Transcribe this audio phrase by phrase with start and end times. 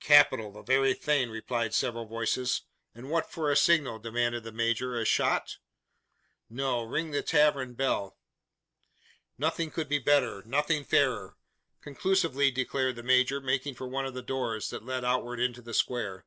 [0.00, 0.52] "Capital!
[0.52, 2.62] the very thing!" replied several voices.
[2.94, 4.98] "And what for a signal?" demanded the major.
[4.98, 5.58] "A shot?"
[6.48, 6.82] "No.
[6.82, 8.16] Ring the tavern bell!"
[9.36, 11.36] "Nothing could be better nothing fairer,"
[11.82, 15.74] conclusively declared the major, making for one of the doors, that led outward into the
[15.74, 16.24] square.